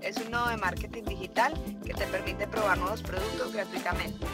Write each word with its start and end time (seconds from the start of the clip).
Es 0.00 0.16
un 0.16 0.30
nodo 0.30 0.48
de 0.48 0.56
marketing 0.56 1.02
digital 1.02 1.52
que 1.84 1.92
te 1.92 2.06
permite 2.06 2.46
probar 2.46 2.78
nuevos 2.78 3.02
productos 3.02 3.52
gratuitamente. 3.52 4.26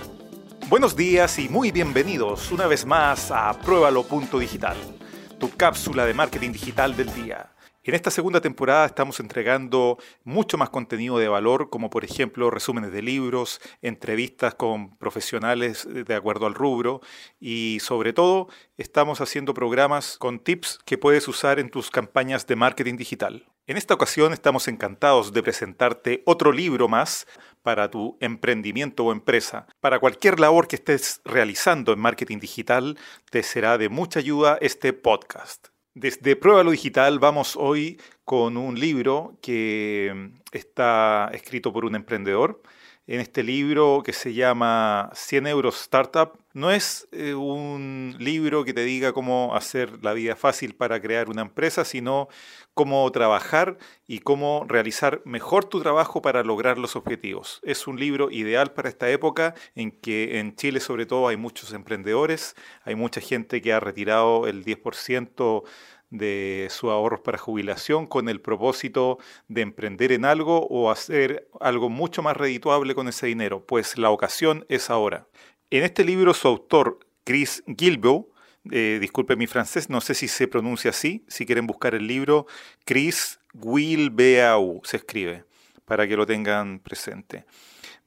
Buenos 0.68 0.94
días 0.94 1.40
y 1.40 1.48
muy 1.48 1.72
bienvenidos 1.72 2.52
una 2.52 2.68
vez 2.68 2.86
más 2.86 3.32
a 3.32 3.52
Pruébalo.digital, 3.58 4.76
tu 5.40 5.50
cápsula 5.50 6.06
de 6.06 6.14
marketing 6.14 6.52
digital 6.52 6.96
del 6.96 7.12
día. 7.12 7.50
En 7.86 7.94
esta 7.94 8.10
segunda 8.10 8.40
temporada 8.40 8.84
estamos 8.84 9.20
entregando 9.20 9.96
mucho 10.24 10.58
más 10.58 10.70
contenido 10.70 11.18
de 11.18 11.28
valor, 11.28 11.70
como 11.70 11.88
por 11.88 12.04
ejemplo 12.04 12.50
resúmenes 12.50 12.90
de 12.90 13.00
libros, 13.00 13.60
entrevistas 13.80 14.56
con 14.56 14.96
profesionales 14.96 15.86
de 15.88 16.14
acuerdo 16.16 16.46
al 16.46 16.54
rubro 16.54 17.00
y 17.38 17.78
sobre 17.80 18.12
todo 18.12 18.48
estamos 18.76 19.20
haciendo 19.20 19.54
programas 19.54 20.18
con 20.18 20.40
tips 20.40 20.80
que 20.84 20.98
puedes 20.98 21.28
usar 21.28 21.60
en 21.60 21.70
tus 21.70 21.92
campañas 21.92 22.48
de 22.48 22.56
marketing 22.56 22.96
digital. 22.96 23.46
En 23.68 23.76
esta 23.76 23.94
ocasión 23.94 24.32
estamos 24.32 24.66
encantados 24.66 25.32
de 25.32 25.44
presentarte 25.44 26.24
otro 26.26 26.50
libro 26.50 26.88
más 26.88 27.28
para 27.62 27.88
tu 27.88 28.18
emprendimiento 28.20 29.04
o 29.04 29.12
empresa. 29.12 29.68
Para 29.78 30.00
cualquier 30.00 30.40
labor 30.40 30.66
que 30.66 30.74
estés 30.74 31.20
realizando 31.24 31.92
en 31.92 32.00
marketing 32.00 32.40
digital, 32.40 32.98
te 33.30 33.44
será 33.44 33.78
de 33.78 33.88
mucha 33.88 34.18
ayuda 34.18 34.58
este 34.60 34.92
podcast. 34.92 35.68
Desde 35.96 36.36
Pruébalo 36.36 36.72
Digital 36.72 37.18
vamos 37.18 37.56
hoy 37.56 37.98
con 38.26 38.58
un 38.58 38.78
libro 38.78 39.38
que 39.40 40.30
está 40.52 41.30
escrito 41.32 41.72
por 41.72 41.86
un 41.86 41.94
emprendedor. 41.94 42.60
En 43.06 43.20
este 43.20 43.42
libro 43.42 44.02
que 44.04 44.12
se 44.12 44.34
llama 44.34 45.10
100 45.14 45.46
euros 45.46 45.80
Startup, 45.80 46.32
no 46.52 46.70
es 46.70 47.06
eh, 47.12 47.34
un 47.34 48.16
libro 48.18 48.64
que 48.64 48.74
te 48.74 48.82
diga 48.82 49.12
cómo 49.12 49.54
hacer 49.54 50.02
la 50.02 50.12
vida 50.12 50.36
fácil 50.36 50.74
para 50.74 51.00
crear 51.00 51.30
una 51.30 51.42
empresa, 51.42 51.84
sino 51.84 52.28
cómo 52.74 53.10
trabajar 53.12 53.78
y 54.06 54.18
cómo 54.18 54.64
realizar 54.66 55.22
mejor 55.24 55.66
tu 55.66 55.80
trabajo 55.80 56.20
para 56.20 56.42
lograr 56.42 56.78
los 56.78 56.96
objetivos. 56.96 57.60
Es 57.62 57.86
un 57.86 58.00
libro 58.00 58.30
ideal 58.30 58.72
para 58.72 58.88
esta 58.88 59.08
época 59.08 59.54
en 59.74 59.92
que 59.92 60.40
en 60.40 60.56
Chile 60.56 60.80
sobre 60.80 61.06
todo 61.06 61.28
hay 61.28 61.36
muchos 61.36 61.72
emprendedores, 61.72 62.56
hay 62.84 62.96
mucha 62.96 63.20
gente 63.20 63.62
que 63.62 63.72
ha 63.72 63.78
retirado 63.80 64.46
el 64.46 64.64
10% 64.64 65.62
de 66.10 66.68
sus 66.70 66.90
ahorros 66.90 67.20
para 67.20 67.38
jubilación 67.38 68.06
con 68.06 68.28
el 68.28 68.40
propósito 68.40 69.18
de 69.48 69.62
emprender 69.62 70.12
en 70.12 70.24
algo 70.24 70.66
o 70.68 70.90
hacer 70.90 71.48
algo 71.60 71.88
mucho 71.88 72.22
más 72.22 72.36
redituable 72.36 72.94
con 72.94 73.08
ese 73.08 73.26
dinero, 73.26 73.64
pues 73.66 73.98
la 73.98 74.10
ocasión 74.10 74.64
es 74.68 74.90
ahora. 74.90 75.26
En 75.70 75.82
este 75.82 76.04
libro 76.04 76.32
su 76.32 76.48
autor, 76.48 77.00
Chris 77.24 77.64
Gilbo, 77.76 78.30
eh, 78.70 78.98
disculpe 79.00 79.36
mi 79.36 79.46
francés, 79.46 79.90
no 79.90 80.00
sé 80.00 80.14
si 80.14 80.28
se 80.28 80.48
pronuncia 80.48 80.90
así, 80.90 81.24
si 81.28 81.46
quieren 81.46 81.66
buscar 81.66 81.94
el 81.94 82.06
libro, 82.06 82.46
Chris 82.84 83.40
Wilbeau 83.54 84.80
se 84.84 84.98
escribe, 84.98 85.44
para 85.84 86.06
que 86.06 86.16
lo 86.16 86.26
tengan 86.26 86.80
presente. 86.80 87.44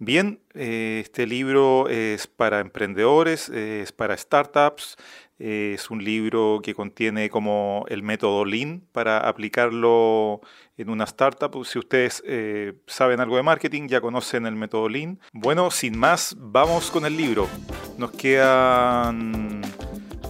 Bien, 0.02 0.40
eh, 0.54 1.02
este 1.04 1.28
libro 1.28 1.90
es 1.90 2.26
para 2.26 2.62
emprendedores, 2.62 3.50
es 3.50 3.92
para 3.92 4.16
startups, 4.16 4.96
es 5.40 5.90
un 5.90 6.06
libro 6.06 6.62
que 6.64 6.74
contiene 6.74 7.30
como 7.30 7.84
el 7.90 8.02
método 8.02 8.46
Lean 8.46 8.82
para 8.94 9.28
aplicarlo 9.28 10.40
en 10.78 10.90
una 10.90 11.04
startup. 11.04 11.66
Si 11.66 11.80
ustedes 11.80 12.24
eh, 12.26 12.76
saben 12.88 13.20
algo 13.20 13.36
de 13.36 13.44
marketing, 13.44 13.90
ya 13.90 14.00
conocen 14.00 14.46
el 14.46 14.56
método 14.56 14.88
Lean. 14.88 15.20
Bueno, 15.34 15.70
sin 15.70 15.98
más, 15.98 16.34
vamos 16.40 16.92
con 16.92 17.06
el 17.06 17.18
libro. 17.18 17.50
Nos 17.98 18.12
quedan 18.12 19.62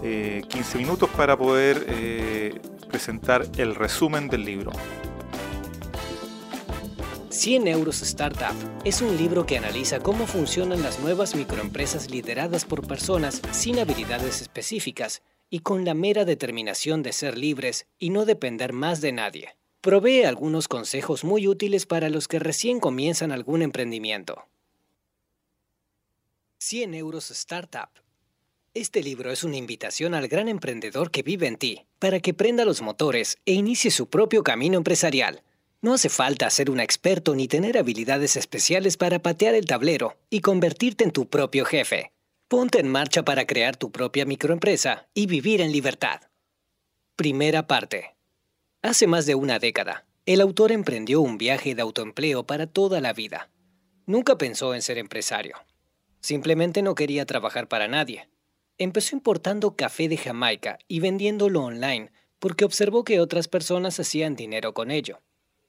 15 0.02 0.04
eh, 0.04 0.78
minutos 0.78 1.12
para 1.12 1.38
poder 1.38 2.60
presentar 2.90 3.46
el 3.60 3.76
resumen 3.76 4.30
del 4.30 4.46
libro. 4.46 4.72
100 7.32 7.68
euros 7.68 8.02
Startup 8.02 8.56
es 8.84 9.02
un 9.02 9.16
libro 9.16 9.46
que 9.46 9.58
analiza 9.58 10.00
cómo 10.00 10.26
funcionan 10.26 10.82
las 10.82 11.00
nuevas 11.00 11.36
microempresas 11.36 12.10
lideradas 12.10 12.66
por 12.66 12.88
personas 12.88 13.42
sin 13.52 13.78
habilidades 13.78 14.42
específicas 14.42 15.22
y 15.50 15.60
con 15.60 15.86
la 15.86 15.94
mera 15.94 16.26
determinación 16.26 17.04
de 17.04 17.14
ser 17.14 17.38
libres 17.38 17.86
y 18.00 18.10
no 18.10 18.26
depender 18.26 18.74
más 18.74 19.00
de 19.02 19.12
nadie. 19.12 19.56
Provee 19.82 20.24
algunos 20.24 20.68
consejos 20.68 21.24
muy 21.24 21.48
útiles 21.48 21.86
para 21.86 22.10
los 22.10 22.28
que 22.28 22.40
recién 22.40 22.80
comienzan 22.80 23.32
algún 23.32 23.62
emprendimiento. 23.62 24.46
100 26.58 26.96
euros 26.96 27.30
Startup 27.30 27.90
este 28.76 29.02
libro 29.02 29.32
es 29.32 29.44
una 29.44 29.58
invitación 29.58 30.14
al 30.14 30.28
gran 30.28 30.48
emprendedor 30.48 31.10
que 31.10 31.24
vive 31.24 31.48
en 31.48 31.58
ti, 31.58 31.86
para 31.98 32.20
que 32.20 32.36
prenda 32.36 32.66
los 32.66 32.84
motores 32.84 33.40
e 33.48 33.54
inicie 33.54 33.90
su 33.90 34.08
propio 34.08 34.44
camino 34.44 34.78
empresarial. 34.78 35.42
No 35.82 35.94
hace 35.94 36.10
falta 36.10 36.50
ser 36.50 36.70
un 36.70 36.80
experto 36.80 37.36
ni 37.36 37.48
tener 37.48 37.78
habilidades 37.78 38.36
especiales 38.36 38.98
para 38.98 39.20
patear 39.20 39.56
el 39.56 39.66
tablero 39.66 40.18
y 40.30 40.42
convertirte 40.42 41.04
en 41.04 41.12
tu 41.12 41.30
propio 41.30 41.66
jefe. 41.66 42.12
Ponte 42.48 42.80
en 42.80 42.90
marcha 42.90 43.24
para 43.24 43.46
crear 43.46 43.78
tu 43.78 43.92
propia 43.92 44.26
microempresa 44.26 45.08
y 45.14 45.28
vivir 45.28 45.62
en 45.62 45.72
libertad. 45.72 46.22
Primera 47.16 47.68
parte. 47.68 48.16
Hace 48.82 49.08
más 49.08 49.26
de 49.26 49.36
una 49.36 49.60
década, 49.60 50.06
el 50.26 50.42
autor 50.42 50.72
emprendió 50.72 51.22
un 51.22 51.38
viaje 51.38 51.76
de 51.76 51.82
autoempleo 51.82 52.46
para 52.46 52.68
toda 52.68 53.02
la 53.02 53.14
vida. 53.14 53.50
Nunca 54.06 54.38
pensó 54.38 54.74
en 54.74 54.82
ser 54.82 54.98
empresario. 54.98 55.56
Simplemente 56.22 56.82
no 56.82 56.96
quería 56.96 57.26
trabajar 57.26 57.68
para 57.68 57.88
nadie 57.88 58.28
Empezó 58.80 59.14
importando 59.14 59.76
café 59.76 60.08
de 60.08 60.16
Jamaica 60.16 60.80
y 60.88 61.02
vendiéndolo 61.02 61.66
online 61.66 62.14
porque 62.40 62.64
observó 62.64 63.04
que 63.04 63.20
otras 63.20 63.50
personas 63.50 64.00
hacían 64.00 64.38
dinero 64.38 64.74
con 64.74 64.90
ello. 64.90 65.20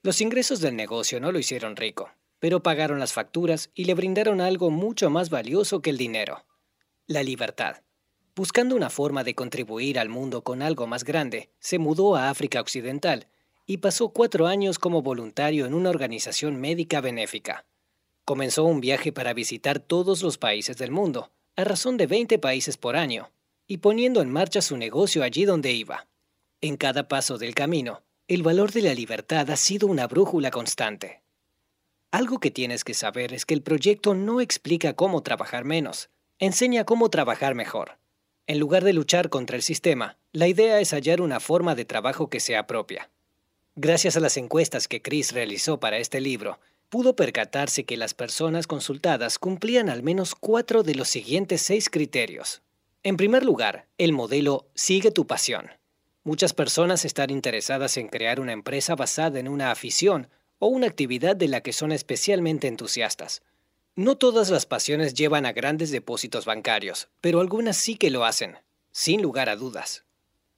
Los 0.02 0.22
ingresos 0.22 0.60
del 0.60 0.76
negocio 0.76 1.20
no 1.20 1.30
lo 1.30 1.38
hicieron 1.38 1.76
rico, 1.76 2.10
pero 2.38 2.62
pagaron 2.62 2.98
las 2.98 3.12
facturas 3.12 3.70
y 3.74 3.84
le 3.84 3.92
brindaron 3.92 4.40
algo 4.40 4.70
mucho 4.70 5.10
más 5.10 5.28
valioso 5.28 5.82
que 5.82 5.90
el 5.90 5.98
dinero, 5.98 6.46
la 7.06 7.22
libertad. 7.22 7.82
Buscando 8.34 8.74
una 8.74 8.88
forma 8.88 9.24
de 9.24 9.34
contribuir 9.34 9.98
al 9.98 10.08
mundo 10.08 10.42
con 10.42 10.62
algo 10.62 10.86
más 10.86 11.04
grande, 11.04 11.50
se 11.58 11.78
mudó 11.78 12.16
a 12.16 12.30
África 12.30 12.62
Occidental 12.62 13.28
y 13.66 13.76
pasó 13.76 14.08
cuatro 14.08 14.46
años 14.46 14.78
como 14.78 15.02
voluntario 15.02 15.66
en 15.66 15.74
una 15.74 15.90
organización 15.90 16.58
médica 16.58 17.02
benéfica. 17.02 17.66
Comenzó 18.24 18.64
un 18.64 18.80
viaje 18.80 19.12
para 19.12 19.34
visitar 19.34 19.80
todos 19.80 20.22
los 20.22 20.38
países 20.38 20.78
del 20.78 20.92
mundo, 20.92 21.30
a 21.56 21.64
razón 21.64 21.98
de 21.98 22.06
20 22.06 22.38
países 22.38 22.78
por 22.78 22.96
año, 22.96 23.32
y 23.66 23.76
poniendo 23.76 24.22
en 24.22 24.32
marcha 24.32 24.62
su 24.62 24.78
negocio 24.78 25.22
allí 25.22 25.44
donde 25.44 25.72
iba. 25.72 26.06
En 26.62 26.78
cada 26.78 27.06
paso 27.06 27.36
del 27.36 27.54
camino, 27.54 28.02
el 28.30 28.44
valor 28.44 28.70
de 28.70 28.82
la 28.82 28.94
libertad 28.94 29.50
ha 29.50 29.56
sido 29.56 29.88
una 29.88 30.06
brújula 30.06 30.52
constante. 30.52 31.20
Algo 32.12 32.38
que 32.38 32.52
tienes 32.52 32.84
que 32.84 32.94
saber 32.94 33.34
es 33.34 33.44
que 33.44 33.54
el 33.54 33.62
proyecto 33.62 34.14
no 34.14 34.40
explica 34.40 34.92
cómo 34.92 35.24
trabajar 35.24 35.64
menos, 35.64 36.10
enseña 36.38 36.84
cómo 36.84 37.10
trabajar 37.10 37.56
mejor. 37.56 37.98
En 38.46 38.60
lugar 38.60 38.84
de 38.84 38.92
luchar 38.92 39.30
contra 39.30 39.56
el 39.56 39.62
sistema, 39.62 40.16
la 40.30 40.46
idea 40.46 40.78
es 40.78 40.92
hallar 40.92 41.20
una 41.20 41.40
forma 41.40 41.74
de 41.74 41.84
trabajo 41.84 42.30
que 42.30 42.38
sea 42.38 42.68
propia. 42.68 43.10
Gracias 43.74 44.16
a 44.16 44.20
las 44.20 44.36
encuestas 44.36 44.86
que 44.86 45.02
Chris 45.02 45.32
realizó 45.32 45.80
para 45.80 45.98
este 45.98 46.20
libro, 46.20 46.60
pudo 46.88 47.16
percatarse 47.16 47.82
que 47.82 47.96
las 47.96 48.14
personas 48.14 48.68
consultadas 48.68 49.40
cumplían 49.40 49.90
al 49.90 50.04
menos 50.04 50.36
cuatro 50.36 50.84
de 50.84 50.94
los 50.94 51.08
siguientes 51.08 51.62
seis 51.62 51.90
criterios. 51.90 52.62
En 53.02 53.16
primer 53.16 53.44
lugar, 53.44 53.88
el 53.98 54.12
modelo 54.12 54.68
Sigue 54.76 55.10
tu 55.10 55.26
pasión. 55.26 55.79
Muchas 56.22 56.52
personas 56.52 57.06
están 57.06 57.30
interesadas 57.30 57.96
en 57.96 58.08
crear 58.08 58.40
una 58.40 58.52
empresa 58.52 58.94
basada 58.94 59.38
en 59.40 59.48
una 59.48 59.70
afición 59.70 60.28
o 60.58 60.66
una 60.66 60.86
actividad 60.86 61.34
de 61.34 61.48
la 61.48 61.62
que 61.62 61.72
son 61.72 61.92
especialmente 61.92 62.68
entusiastas. 62.68 63.42
No 63.96 64.16
todas 64.18 64.50
las 64.50 64.66
pasiones 64.66 65.14
llevan 65.14 65.46
a 65.46 65.52
grandes 65.52 65.90
depósitos 65.90 66.44
bancarios, 66.44 67.08
pero 67.22 67.40
algunas 67.40 67.78
sí 67.78 67.96
que 67.96 68.10
lo 68.10 68.26
hacen, 68.26 68.58
sin 68.92 69.22
lugar 69.22 69.48
a 69.48 69.56
dudas. 69.56 70.04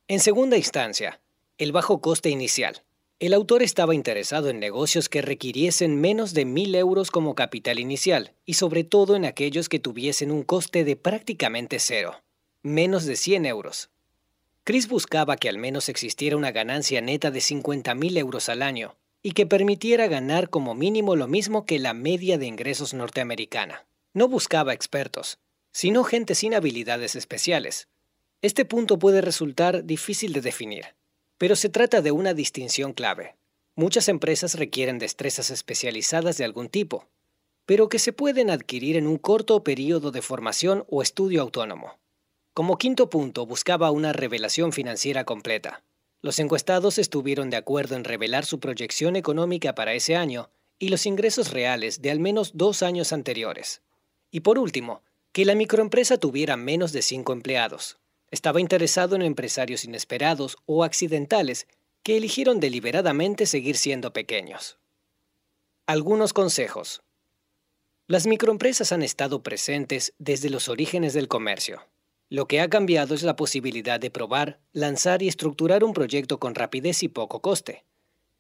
En 0.09 0.19
segunda 0.19 0.57
instancia, 0.57 1.21
el 1.59 1.71
bajo 1.71 2.01
coste 2.01 2.29
inicial. 2.29 2.83
El 3.21 3.33
autor 3.33 3.63
estaba 3.63 3.95
interesado 3.95 4.51
en 4.51 4.59
negocios 4.59 5.09
que 5.09 5.23
requiriesen 5.23 6.01
menos 6.01 6.35
de 6.35 6.45
mil 6.45 6.75
euros 6.75 7.13
como 7.13 7.37
capital 7.37 7.79
inicial 7.79 8.35
y 8.45 8.55
sobre 8.55 8.83
todo 8.83 9.15
en 9.15 9.25
aquellos 9.25 9.69
que 9.69 9.79
tuviesen 9.79 10.33
un 10.33 10.43
coste 10.43 10.83
de 10.83 10.97
prácticamente 10.97 11.79
cero, 11.79 12.21
menos 12.63 13.05
de 13.05 13.15
100 13.15 13.47
euros. 13.47 13.91
Chris 14.65 14.89
buscaba 14.89 15.37
que 15.37 15.49
al 15.49 15.59
menos 15.59 15.89
existiera 15.89 16.37
una 16.37 16.53
ganancia 16.53 17.01
neta 17.01 17.31
de 17.31 17.41
50 17.41 17.95
mil 17.95 18.17
euros 18.17 18.49
al 18.49 18.63
año 18.63 18.97
y 19.23 19.33
que 19.33 19.47
permitiera 19.47 20.09
ganar 20.09 20.51
como 20.51 20.75
mínimo 20.75 21.17
lo 21.17 21.29
mismo 21.29 21.65
que 21.67 21.79
la 21.79 21.95
media 21.95 22.39
de 22.39 22.47
ingresos 22.47 22.95
norteamericana. 22.95 23.87
No 24.15 24.29
buscaba 24.29 24.75
expertos, 24.75 25.39
sino 25.73 26.05
gente 26.05 26.35
sin 26.35 26.55
habilidades 26.55 27.17
especiales. 27.17 27.89
Este 28.41 28.65
punto 28.65 28.99
puede 28.99 29.21
resultar 29.21 29.85
difícil 29.85 30.33
de 30.33 30.41
definir 30.41 30.87
pero 31.43 31.57
se 31.57 31.69
trata 31.69 32.03
de 32.03 32.13
una 32.13 32.35
distinción 32.35 32.93
clave. 32.93 33.35
Muchas 33.75 34.09
empresas 34.09 34.55
requieren 34.55 35.01
destrezas 35.01 35.51
especializadas 35.51 36.39
de 36.39 36.45
algún 36.45 36.69
tipo, 36.69 37.09
pero 37.67 37.89
que 37.89 37.99
se 37.99 38.13
pueden 38.13 38.49
adquirir 38.49 38.97
en 38.97 39.09
un 39.09 39.19
corto 39.19 39.65
periodo 39.65 40.13
de 40.13 40.23
formación 40.23 40.85
o 40.89 41.03
estudio 41.03 41.43
autónomo. 41.43 41.99
Como 42.55 42.77
quinto 42.77 43.09
punto, 43.09 43.47
buscaba 43.47 43.91
una 43.91 44.13
revelación 44.13 44.73
financiera 44.73 45.25
completa. 45.25 45.83
Los 46.21 46.39
encuestados 46.39 46.99
estuvieron 46.99 47.49
de 47.49 47.57
acuerdo 47.57 47.97
en 47.97 48.05
revelar 48.05 48.45
su 48.45 48.61
proyección 48.61 49.17
económica 49.17 49.75
para 49.75 49.95
ese 49.95 50.17
año 50.17 50.51
y 50.79 50.91
los 50.91 51.07
ingresos 51.07 51.51
reales 51.51 52.03
de 52.03 52.11
al 52.11 52.21
menos 52.21 52.51
dos 52.55 52.83
años 52.83 53.15
anteriores. 53.15 53.81
Y 54.31 54.41
por 54.41 54.59
último, 54.59 55.03
que 55.33 55.47
la 55.47 55.55
microempresa 55.55 56.19
tuviera 56.19 56.59
menos 56.59 56.93
de 56.93 57.01
cinco 57.01 57.33
empleados. 57.33 57.99
Estaba 58.31 58.61
interesado 58.61 59.17
en 59.17 59.23
empresarios 59.23 59.85
inesperados 59.85 60.59
o 60.67 60.85
accidentales 60.85 61.67
que 62.03 62.19
eligieron 62.19 62.61
deliberadamente 62.61 63.47
seguir 63.47 63.79
siendo 63.79 64.13
pequeños. 64.13 64.79
Algunos 65.87 66.35
consejos. 66.35 67.03
Las 68.09 68.27
microempresas 68.27 68.93
han 68.93 69.03
estado 69.03 69.43
presentes 69.43 70.13
desde 70.19 70.51
los 70.51 70.69
orígenes 70.69 71.15
del 71.15 71.29
comercio. 71.29 71.83
Lo 72.33 72.49
que 72.49 72.63
ha 72.63 72.71
cambiado 72.71 73.15
es 73.15 73.25
la 73.25 73.37
posibilidad 73.37 74.01
de 74.01 74.11
probar, 74.11 74.59
lanzar 74.73 75.23
y 75.23 75.29
estructurar 75.29 75.85
un 75.85 75.93
proyecto 75.93 76.41
con 76.41 76.55
rapidez 76.55 77.03
y 77.03 77.09
poco 77.09 77.43
coste. 77.43 77.85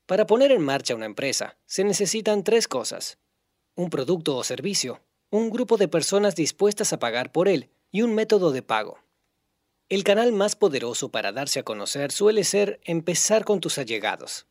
Para 0.06 0.26
poner 0.26 0.50
en 0.50 0.62
marcha 0.62 0.94
una 0.94 1.04
empresa 1.04 1.58
se 1.66 1.84
necesitan 1.84 2.42
tres 2.42 2.68
cosas. 2.68 3.18
Un 3.74 3.90
producto 3.90 4.34
o 4.34 4.44
servicio, 4.44 5.02
un 5.28 5.50
grupo 5.50 5.76
de 5.76 5.88
personas 5.88 6.34
dispuestas 6.34 6.94
a 6.94 6.98
pagar 6.98 7.32
por 7.32 7.48
él 7.48 7.68
y 7.90 8.00
un 8.00 8.14
método 8.14 8.50
de 8.50 8.62
pago. 8.62 8.98
El 9.90 10.04
canal 10.04 10.32
más 10.32 10.56
poderoso 10.56 11.10
para 11.10 11.30
darse 11.30 11.60
a 11.60 11.62
conocer 11.62 12.12
suele 12.12 12.44
ser 12.44 12.80
empezar 12.84 13.44
con 13.44 13.60
tus 13.60 13.76
allegados. 13.76 14.46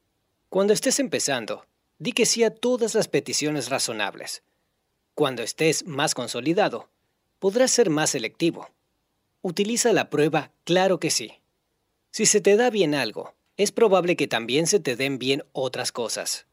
Cuando 0.50 0.72
estés 0.72 1.00
empezando, 1.00 1.66
di 1.98 2.12
que 2.12 2.28
sí 2.28 2.44
a 2.44 2.54
todas 2.54 2.94
las 2.94 3.08
peticiones 3.08 3.72
razonables. 3.72 4.44
Cuando 5.16 5.42
estés 5.42 5.88
más 5.88 6.14
consolidado, 6.14 6.90
podrás 7.40 7.72
ser 7.72 7.90
más 7.90 8.12
selectivo. 8.12 8.70
Utiliza 9.44 9.92
la 9.92 10.12
prueba 10.12 10.52
claro 10.66 11.00
que 11.00 11.10
sí. 11.10 11.32
Si 12.12 12.28
se 12.28 12.42
te 12.42 12.58
da 12.58 12.70
bien 12.70 12.94
algo, 12.94 13.34
es 13.58 13.72
probable 13.72 14.16
que 14.16 14.28
también 14.28 14.68
se 14.68 14.80
te 14.80 14.96
den 14.96 15.18
bien 15.18 15.44
otras 15.52 15.92
cosas. 15.92 16.46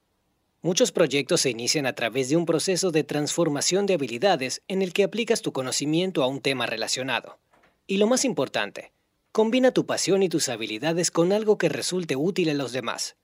Muchos 0.62 0.90
proyectos 0.90 1.42
se 1.42 1.50
inician 1.50 1.84
a 1.84 1.92
través 1.92 2.30
de 2.30 2.36
un 2.36 2.46
proceso 2.46 2.90
de 2.90 3.04
transformación 3.04 3.84
de 3.84 3.92
habilidades 3.92 4.62
en 4.68 4.80
el 4.80 4.94
que 4.94 5.04
aplicas 5.04 5.42
tu 5.42 5.52
conocimiento 5.52 6.22
a 6.22 6.28
un 6.28 6.40
tema 6.40 6.64
relacionado. 6.64 7.38
Y 7.86 7.98
lo 7.98 8.06
más 8.06 8.24
importante, 8.24 8.90
combina 9.32 9.70
tu 9.70 9.84
pasión 9.84 10.22
y 10.22 10.30
tus 10.30 10.48
habilidades 10.48 11.10
con 11.10 11.32
algo 11.32 11.58
que 11.58 11.68
resulte 11.68 12.16
útil 12.16 12.48
a 12.48 12.54
los 12.54 12.72
demás. 12.72 13.16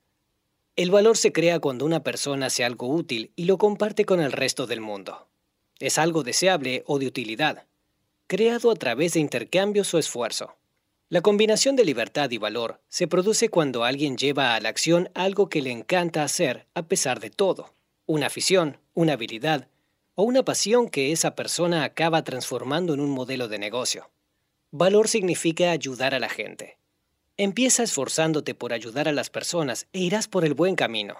El 0.76 0.90
valor 0.90 1.16
se 1.16 1.32
crea 1.32 1.58
cuando 1.58 1.86
una 1.86 2.02
persona 2.02 2.46
hace 2.46 2.64
algo 2.64 2.88
útil 2.88 3.32
y 3.34 3.46
lo 3.46 3.56
comparte 3.56 4.04
con 4.04 4.20
el 4.20 4.32
resto 4.32 4.66
del 4.66 4.82
mundo. 4.82 5.26
Es 5.78 5.96
algo 5.96 6.22
deseable 6.22 6.84
o 6.86 6.98
de 6.98 7.06
utilidad, 7.06 7.66
creado 8.26 8.70
a 8.70 8.74
través 8.74 9.14
de 9.14 9.20
intercambios 9.20 9.92
o 9.94 9.98
esfuerzo. 9.98 10.56
La 11.08 11.20
combinación 11.20 11.76
de 11.76 11.84
libertad 11.84 12.30
y 12.30 12.38
valor 12.38 12.80
se 12.88 13.06
produce 13.06 13.48
cuando 13.48 13.84
alguien 13.84 14.16
lleva 14.16 14.54
a 14.54 14.60
la 14.60 14.70
acción 14.70 15.10
algo 15.14 15.48
que 15.48 15.62
le 15.62 15.70
encanta 15.70 16.22
hacer 16.24 16.66
a 16.74 16.82
pesar 16.82 17.20
de 17.20 17.30
todo, 17.30 17.74
una 18.06 18.26
afición, 18.26 18.78
una 18.94 19.12
habilidad 19.12 19.68
o 20.14 20.22
una 20.22 20.44
pasión 20.44 20.88
que 20.88 21.12
esa 21.12 21.34
persona 21.34 21.84
acaba 21.84 22.24
transformando 22.24 22.94
en 22.94 23.00
un 23.00 23.10
modelo 23.10 23.48
de 23.48 23.58
negocio. 23.58 24.10
Valor 24.70 25.08
significa 25.08 25.70
ayudar 25.70 26.14
a 26.14 26.18
la 26.18 26.28
gente. 26.28 26.78
Empieza 27.36 27.82
esforzándote 27.82 28.54
por 28.54 28.72
ayudar 28.72 29.08
a 29.08 29.12
las 29.12 29.28
personas 29.28 29.86
e 29.92 30.00
irás 30.00 30.28
por 30.28 30.44
el 30.44 30.54
buen 30.54 30.76
camino. 30.76 31.16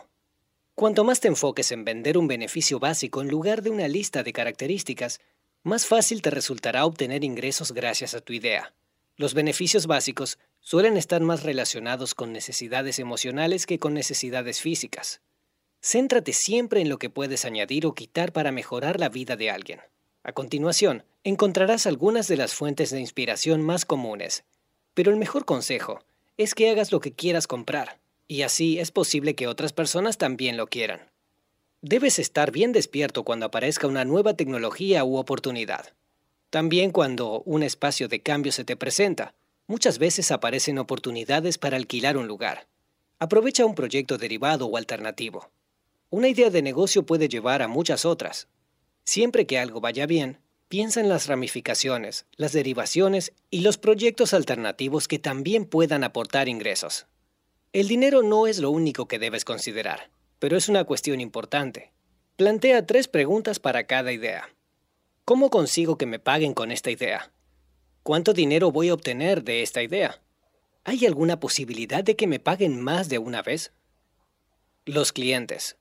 Cuanto 0.74 1.04
más 1.04 1.20
te 1.20 1.28
enfoques 1.28 1.70
en 1.70 1.84
vender 1.84 2.18
un 2.18 2.26
beneficio 2.26 2.80
básico 2.80 3.20
en 3.20 3.28
lugar 3.28 3.62
de 3.62 3.70
una 3.70 3.86
lista 3.86 4.22
de 4.22 4.32
características, 4.32 5.20
más 5.64 5.87
fácil 5.87 6.20
te 6.20 6.31
resultará 6.31 6.84
obtener 6.84 7.25
ingresos 7.25 7.72
gracias 7.72 8.14
a 8.14 8.20
tu 8.20 8.34
idea. 8.34 8.75
Los 9.16 9.32
beneficios 9.32 9.87
básicos 9.87 10.38
suelen 10.61 10.99
estar 10.99 11.22
más 11.22 11.43
relacionados 11.43 12.14
con 12.14 12.32
necesidades 12.32 12.99
emocionales 12.99 13.64
que 13.64 13.78
con 13.78 13.94
necesidades 13.94 14.61
físicas. 14.61 15.22
Céntrate 15.81 16.34
siempre 16.34 16.82
en 16.82 16.90
lo 16.90 16.99
que 16.99 17.08
puedes 17.08 17.46
añadir 17.46 17.87
o 17.87 17.94
quitar 17.94 18.32
para 18.32 18.52
mejorar 18.52 19.00
la 19.00 19.08
vida 19.08 19.37
de 19.37 19.50
alguien. 19.50 19.81
A 20.22 20.32
continuación, 20.32 21.02
encontrarás 21.22 21.87
algunas 21.87 22.28
de 22.28 22.37
las 22.37 22.55
fuentes 22.55 22.90
de 22.90 23.00
inspiración 23.00 23.62
más 23.62 23.87
comunes, 23.87 24.44
pero 24.93 25.10
el 25.10 25.17
mejor 25.17 25.46
consejo 25.46 26.05
es 26.37 26.55
que 26.55 26.69
hagas 26.69 26.93
lo 26.93 27.00
que 27.00 27.12
quieras 27.12 27.46
comprar, 27.46 28.00
y 28.28 28.43
así 28.43 28.78
es 28.78 28.90
posible 28.90 29.34
que 29.34 29.46
otras 29.46 29.72
personas 29.72 30.19
también 30.19 30.58
lo 30.58 30.67
quieran. 30.67 31.13
Debes 31.86 32.19
estar 32.19 32.50
bien 32.50 32.72
despierto 32.72 33.25
cuando 33.25 33.44
aparezca 33.44 33.86
una 33.86 34.06
nueva 34.06 34.32
tecnología 34.32 35.04
u 35.04 35.19
oportunidad. 35.19 35.92
También 36.48 36.90
cuando 36.90 37.42
un 37.42 37.62
espacio 37.62 38.08
de 38.08 38.22
cambio 38.22 38.52
se 38.52 38.64
te 38.64 38.75
presenta, 38.75 39.34
muchas 39.66 39.98
veces 39.98 40.31
aparecen 40.31 40.78
oportunidades 40.78 41.58
para 41.58 41.76
alquilar 41.76 42.16
un 42.16 42.26
lugar. 42.26 42.69
Aprovecha 43.19 43.66
un 43.66 43.75
proyecto 43.75 44.16
derivado 44.16 44.64
o 44.64 44.78
alternativo. 44.78 45.50
Una 46.08 46.28
idea 46.28 46.48
de 46.48 46.62
negocio 46.62 47.04
puede 47.04 47.28
llevar 47.28 47.60
a 47.60 47.69
muchas 47.69 48.06
otras. 48.06 48.48
Siempre 49.04 49.46
que 49.46 49.58
algo 49.58 49.82
vaya 49.82 50.06
bien, 50.06 50.38
piensa 50.69 51.02
en 51.02 51.10
las 51.10 51.26
ramificaciones, 51.26 52.25
las 52.36 52.52
derivaciones 52.52 53.34
y 53.50 53.60
los 53.60 53.76
proyectos 53.76 54.32
alternativos 54.32 55.06
que 55.06 55.19
también 55.19 55.66
puedan 55.66 56.02
aportar 56.02 56.48
ingresos. 56.48 57.04
El 57.75 57.88
dinero 57.88 58.22
no 58.22 58.46
es 58.46 58.58
lo 58.58 58.70
único 58.70 59.06
que 59.06 59.19
debes 59.19 59.44
considerar, 59.44 60.13
pero 60.38 60.56
es 60.56 60.69
una 60.69 60.84
cuestión 60.84 61.20
importante. 61.20 61.92
Plantea 62.36 62.86
tres 62.86 63.08
preguntas 63.08 63.58
para 63.58 63.84
cada 63.84 64.12
idea. 64.12 64.48
¿Cómo 65.25 65.50
consigo 65.50 65.96
que 65.96 66.06
me 66.06 66.19
paguen 66.19 66.52
con 66.52 66.70
esta 66.70 66.90
idea? 66.90 67.32
¿Cuánto 68.02 68.32
dinero 68.32 68.70
voy 68.70 68.90
a 68.90 68.94
obtener 68.94 69.44
de 69.44 69.62
esta 69.62 69.82
idea? 69.82 70.20
¿Hay 70.84 71.06
alguna 71.06 71.40
posibilidad 71.40 72.04
de 72.04 72.16
que 72.16 72.26
me 72.26 72.40
paguen 72.40 72.81
más 72.81 73.08
de 73.08 73.19
una 73.19 73.40
vez? 73.40 73.72
Los 74.84 75.12
clientes. 75.12 75.78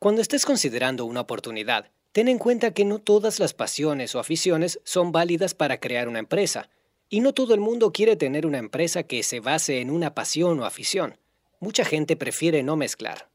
Cuando 0.00 0.20
estés 0.20 0.44
considerando 0.44 1.04
una 1.04 1.20
oportunidad, 1.20 1.92
ten 2.10 2.26
en 2.26 2.38
cuenta 2.38 2.74
que 2.74 2.84
no 2.84 2.98
todas 2.98 3.38
las 3.38 3.54
pasiones 3.54 4.14
o 4.16 4.18
aficiones 4.18 4.80
son 4.82 5.12
válidas 5.12 5.54
para 5.54 5.78
crear 5.78 6.08
una 6.08 6.18
empresa, 6.18 6.68
y 7.08 7.20
no 7.20 7.34
todo 7.34 7.54
el 7.54 7.60
mundo 7.60 7.92
quiere 7.92 8.16
tener 8.16 8.46
una 8.46 8.58
empresa 8.58 9.04
que 9.04 9.22
se 9.22 9.38
base 9.38 9.80
en 9.80 9.90
una 9.90 10.14
pasión 10.14 10.58
o 10.58 10.64
afición. 10.64 11.18
Mucha 11.60 11.84
gente 11.84 12.16
prefiere 12.16 12.62
no 12.64 12.74
mezclar. 12.74 13.31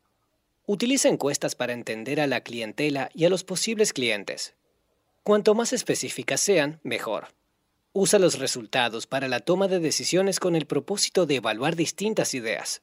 Utiliza 0.70 1.08
encuestas 1.08 1.56
para 1.56 1.72
entender 1.72 2.20
a 2.20 2.28
la 2.28 2.42
clientela 2.42 3.10
y 3.14 3.24
a 3.24 3.30
los 3.30 3.46
posibles 3.46 3.94
clientes. 3.94 4.54
Cuanto 5.24 5.56
más 5.56 5.72
específicas 5.72 6.42
sean, 6.42 6.82
mejor. 6.84 7.30
Usa 7.94 8.20
los 8.20 8.38
resultados 8.38 9.08
para 9.08 9.30
la 9.30 9.40
toma 9.40 9.70
de 9.70 9.80
decisiones 9.80 10.42
con 10.42 10.58
el 10.58 10.66
propósito 10.66 11.26
de 11.26 11.36
evaluar 11.36 11.78
distintas 11.78 12.34
ideas. 12.34 12.82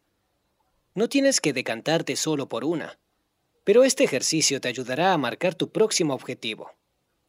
No 0.94 1.10
tienes 1.10 1.42
que 1.42 1.52
decantarte 1.52 2.16
solo 2.16 2.48
por 2.48 2.64
una, 2.64 2.98
pero 3.64 3.84
este 3.84 4.02
ejercicio 4.02 4.62
te 4.62 4.68
ayudará 4.68 5.12
a 5.12 5.18
marcar 5.18 5.54
tu 5.54 5.70
próximo 5.70 6.14
objetivo. 6.14 6.72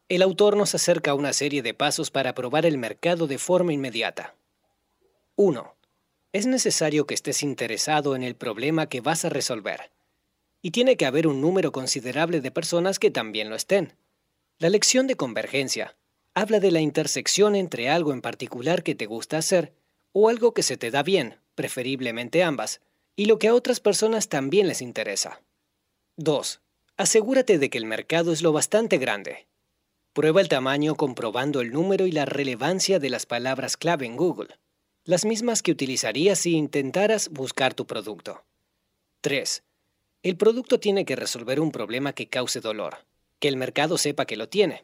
El 0.08 0.22
autor 0.22 0.56
nos 0.56 0.74
acerca 0.74 1.12
a 1.12 1.16
una 1.16 1.34
serie 1.34 1.64
de 1.64 1.74
pasos 1.74 2.12
para 2.12 2.34
probar 2.34 2.66
el 2.66 2.78
mercado 2.78 3.28
de 3.28 3.40
forma 3.40 3.74
inmediata. 3.74 4.36
1. 5.36 5.76
Es 6.32 6.46
necesario 6.46 7.06
que 7.06 7.14
estés 7.14 7.44
interesado 7.44 8.16
en 8.16 8.24
el 8.24 8.36
problema 8.36 8.88
que 8.88 9.02
vas 9.02 9.26
a 9.26 9.30
resolver. 9.30 9.92
Y 10.66 10.72
tiene 10.72 10.98
que 10.98 11.06
haber 11.06 11.28
un 11.28 11.42
número 11.42 11.72
considerable 11.72 12.42
de 12.42 12.50
personas 12.50 12.98
que 12.98 13.12
también 13.12 13.52
lo 13.52 13.56
estén. 13.56 13.94
La 14.58 14.70
lección 14.70 15.06
de 15.06 15.14
convergencia 15.14 15.96
habla 16.34 16.60
de 16.60 16.72
la 16.72 16.82
intersección 16.82 17.56
entre 17.56 17.88
algo 17.88 18.14
en 18.14 18.22
particular 18.24 18.82
que 18.82 18.96
te 18.96 19.06
gusta 19.06 19.38
hacer 19.38 19.76
o 20.12 20.28
algo 20.28 20.56
que 20.56 20.64
se 20.64 20.76
te 20.76 20.90
da 20.90 21.04
bien, 21.04 21.38
preferiblemente 21.54 22.42
ambas, 22.42 22.82
y 23.16 23.26
lo 23.26 23.38
que 23.38 23.48
a 23.48 23.54
otras 23.54 23.80
personas 23.80 24.28
también 24.28 24.68
les 24.68 24.82
interesa. 24.82 25.40
2. 26.18 26.62
Asegúrate 26.98 27.60
de 27.60 27.70
que 27.70 27.78
el 27.78 27.86
mercado 27.86 28.34
es 28.34 28.42
lo 28.42 28.52
bastante 28.52 28.98
grande. 28.98 29.46
Prueba 30.14 30.42
el 30.42 30.50
tamaño 30.50 30.96
comprobando 30.96 31.62
el 31.62 31.74
número 31.74 32.08
y 32.08 32.12
la 32.12 32.26
relevancia 32.26 32.98
de 32.98 33.12
las 33.12 33.28
palabras 33.28 33.78
clave 33.78 34.08
en 34.08 34.16
Google, 34.16 34.58
las 35.04 35.26
mismas 35.26 35.62
que 35.62 35.72
utilizarías 35.72 36.40
si 36.40 36.56
intentaras 36.56 37.30
buscar 37.30 37.76
tu 37.76 37.86
producto. 37.86 38.44
3. 39.22 39.62
El 40.26 40.38
producto 40.38 40.80
tiene 40.80 41.06
que 41.06 41.16
resolver 41.16 41.60
un 41.60 41.72
problema 41.72 42.12
que 42.14 42.26
cause 42.26 42.60
dolor 42.60 43.06
que 43.40 43.48
el 43.48 43.58
mercado 43.58 44.00
sepa 44.00 44.26
que 44.26 44.38
lo 44.38 44.50
tiene. 44.50 44.84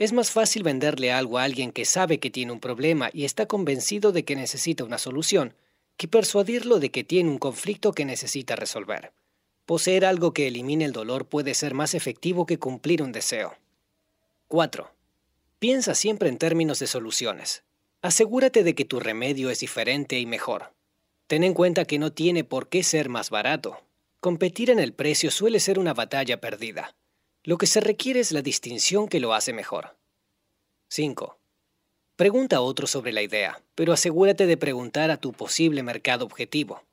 Es 0.00 0.12
más 0.12 0.32
fácil 0.32 0.64
venderle 0.64 1.12
algo 1.12 1.38
a 1.38 1.44
alguien 1.44 1.70
que 1.70 1.84
sabe 1.84 2.18
que 2.18 2.28
tiene 2.28 2.50
un 2.50 2.58
problema 2.58 3.08
y 3.12 3.24
está 3.24 3.46
convencido 3.46 4.10
de 4.10 4.24
que 4.24 4.34
necesita 4.34 4.82
una 4.82 4.98
solución, 4.98 5.54
que 5.96 6.08
persuadirlo 6.08 6.80
de 6.80 6.90
que 6.90 7.04
tiene 7.04 7.30
un 7.30 7.38
conflicto 7.38 7.92
que 7.92 8.04
necesita 8.04 8.56
resolver. 8.56 9.12
Poseer 9.64 10.04
algo 10.04 10.34
que 10.34 10.48
elimine 10.48 10.86
el 10.86 10.92
dolor 10.92 11.28
puede 11.28 11.54
ser 11.54 11.72
más 11.72 11.94
efectivo 11.94 12.44
que 12.44 12.58
cumplir 12.58 13.00
un 13.00 13.12
deseo. 13.12 13.54
4. 14.48 14.90
Piensa 15.60 15.94
siempre 15.94 16.28
en 16.28 16.36
términos 16.36 16.80
de 16.80 16.88
soluciones. 16.88 17.62
Asegúrate 18.02 18.64
de 18.64 18.74
que 18.74 18.84
tu 18.84 18.98
remedio 18.98 19.50
es 19.50 19.60
diferente 19.60 20.18
y 20.18 20.26
mejor. 20.26 20.72
Ten 21.28 21.44
en 21.44 21.54
cuenta 21.54 21.84
que 21.84 22.00
no 22.00 22.12
tiene 22.12 22.42
por 22.42 22.68
qué 22.68 22.82
ser 22.82 23.08
más 23.08 23.30
barato. 23.30 23.78
Competir 24.24 24.70
en 24.70 24.78
el 24.78 24.94
precio 24.94 25.30
suele 25.30 25.60
ser 25.60 25.78
una 25.78 25.92
batalla 25.92 26.40
perdida. 26.40 26.96
Lo 27.42 27.58
que 27.58 27.66
se 27.66 27.80
requiere 27.80 28.20
es 28.20 28.32
la 28.32 28.40
distinción 28.40 29.06
que 29.06 29.20
lo 29.20 29.34
hace 29.34 29.52
mejor. 29.52 29.98
5. 30.88 31.36
Pregunta 32.16 32.56
a 32.56 32.60
otros 32.62 32.90
sobre 32.90 33.12
la 33.12 33.20
idea, 33.20 33.60
pero 33.74 33.92
asegúrate 33.92 34.46
de 34.46 34.56
preguntar 34.56 35.10
a 35.10 35.18
tu 35.18 35.34
posible 35.34 35.82
mercado 35.82 36.24
objetivo. 36.24 36.84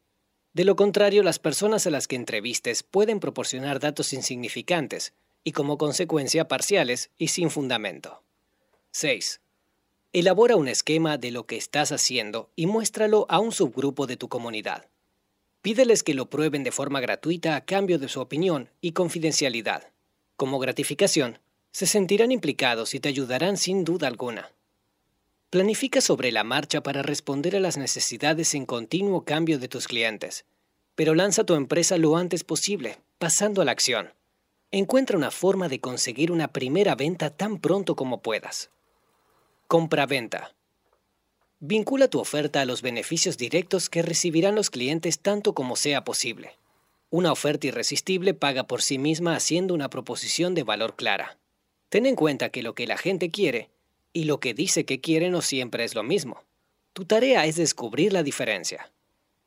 De 0.52 0.66
lo 0.66 0.76
contrario, 0.76 1.24
las 1.24 1.40
personas 1.40 1.88
a 1.88 1.90
las 1.90 2.06
que 2.10 2.18
entrevistes 2.18 2.84
pueden 2.84 3.22
proporcionar 3.22 3.80
datos 3.80 4.12
insignificantes 4.12 5.14
y 5.46 5.54
como 5.54 5.78
consecuencia 5.78 6.50
parciales 6.50 7.12
y 7.18 7.30
sin 7.30 7.50
fundamento. 7.50 8.24
6. 8.92 9.40
Elabora 10.12 10.58
un 10.58 10.68
esquema 10.68 11.18
de 11.18 11.32
lo 11.32 11.46
que 11.46 11.56
estás 11.56 11.94
haciendo 11.94 12.50
y 12.58 12.66
muéstralo 12.66 13.26
a 13.30 13.40
un 13.40 13.54
subgrupo 13.54 14.06
de 14.06 14.18
tu 14.18 14.28
comunidad. 14.28 14.91
Pídeles 15.62 16.02
que 16.02 16.16
lo 16.16 16.30
prueben 16.30 16.64
de 16.64 16.72
forma 16.72 17.00
gratuita 17.00 17.56
a 17.56 17.66
cambio 17.66 18.00
de 18.00 18.10
su 18.10 18.20
opinión 18.20 18.70
y 18.82 18.94
confidencialidad. 18.94 19.92
Como 20.36 20.58
gratificación, 20.58 21.38
se 21.72 21.86
sentirán 21.86 22.32
implicados 22.32 22.96
y 22.96 23.00
te 23.00 23.10
ayudarán 23.10 23.58
sin 23.58 23.84
duda 23.84 24.08
alguna. 24.08 24.52
Planifica 25.52 26.02
sobre 26.02 26.32
la 26.32 26.44
marcha 26.44 26.82
para 26.82 27.04
responder 27.04 27.56
a 27.56 27.60
las 27.60 27.78
necesidades 27.78 28.56
en 28.56 28.66
continuo 28.66 29.24
cambio 29.24 29.60
de 29.60 29.68
tus 29.68 29.88
clientes, 29.88 30.46
pero 30.96 31.14
lanza 31.14 31.44
tu 31.44 31.54
empresa 31.54 31.98
lo 31.98 32.18
antes 32.18 32.44
posible, 32.44 32.98
pasando 33.20 33.62
a 33.62 33.66
la 33.66 33.72
acción. 33.72 34.14
Encuentra 34.72 35.18
una 35.18 35.30
forma 35.30 35.68
de 35.68 35.80
conseguir 35.80 36.32
una 36.32 36.48
primera 36.54 36.96
venta 36.96 37.30
tan 37.30 37.60
pronto 37.60 37.96
como 37.96 38.22
puedas. 38.22 38.72
Compra-venta. 39.68 40.56
Vincula 41.64 42.08
tu 42.08 42.20
oferta 42.20 42.62
a 42.62 42.66
los 42.66 42.82
beneficios 42.82 43.38
directos 43.38 43.88
que 43.88 44.02
recibirán 44.02 44.56
los 44.56 44.72
clientes 44.72 45.20
tanto 45.20 45.54
como 45.54 45.76
sea 45.76 46.04
posible. 46.04 46.58
Una 47.12 47.32
oferta 47.32 47.68
irresistible 47.68 48.34
paga 48.34 48.64
por 48.64 48.82
sí 48.82 48.98
misma 48.98 49.36
haciendo 49.36 49.76
una 49.76 49.88
proposición 49.88 50.56
de 50.56 50.64
valor 50.64 50.96
clara. 50.96 51.38
Ten 51.90 52.08
en 52.08 52.16
cuenta 52.16 52.50
que 52.50 52.64
lo 52.64 52.74
que 52.74 52.88
la 52.88 52.98
gente 52.98 53.30
quiere 53.30 53.70
y 54.12 54.24
lo 54.24 54.40
que 54.40 54.56
dice 54.56 54.86
que 54.86 55.02
quiere 55.02 55.30
no 55.30 55.42
siempre 55.42 55.84
es 55.84 55.94
lo 55.94 56.02
mismo. 56.02 56.44
Tu 56.94 57.06
tarea 57.06 57.46
es 57.46 57.58
descubrir 57.58 58.12
la 58.12 58.24
diferencia. 58.24 58.92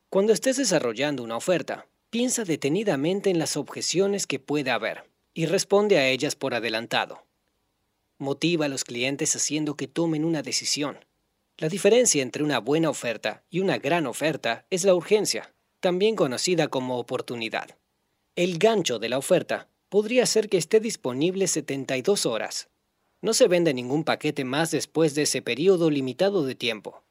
Cuando 0.09 0.31
estés 0.31 0.55
desarrollando 0.55 1.21
una 1.21 1.35
oferta, 1.35 1.85
piensa 2.11 2.45
detenidamente 2.45 3.29
en 3.29 3.39
las 3.39 3.57
objeciones 3.57 4.25
que 4.25 4.39
puede 4.39 4.71
haber 4.71 5.03
y 5.33 5.47
responde 5.47 5.97
a 5.97 6.07
ellas 6.07 6.37
por 6.37 6.53
adelantado. 6.53 7.25
Motiva 8.19 8.67
a 8.67 8.69
los 8.69 8.85
clientes 8.85 9.35
haciendo 9.35 9.75
que 9.75 9.89
tomen 9.89 10.23
una 10.23 10.43
decisión 10.43 10.97
la 11.57 11.69
diferencia 11.69 12.21
entre 12.21 12.43
una 12.43 12.59
buena 12.59 12.89
oferta 12.89 13.45
y 13.49 13.61
una 13.61 13.77
gran 13.77 14.07
oferta 14.07 14.65
es 14.69 14.83
la 14.83 14.93
urgencia, 14.93 15.55
también 15.79 16.15
conocida 16.15 16.67
como 16.67 16.97
oportunidad. 16.97 17.77
El 18.35 18.57
gancho 18.57 18.99
de 18.99 19.07
la 19.07 19.17
oferta 19.17 19.69
podría 19.87 20.25
ser 20.25 20.49
que 20.49 20.57
esté 20.57 20.81
disponible 20.81 21.47
72 21.47 22.25
horas. 22.25 22.67
No 23.21 23.33
se 23.33 23.47
vende 23.47 23.73
ningún 23.73 24.03
paquete 24.03 24.43
más 24.43 24.71
después 24.71 25.15
de 25.15 25.21
ese 25.21 25.41
periodo 25.41 25.89
limitado 25.89 26.43
de 26.43 26.55
tiempo. 26.55 27.03